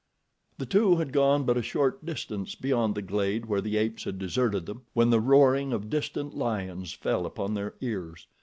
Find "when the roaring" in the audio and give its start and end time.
4.95-5.73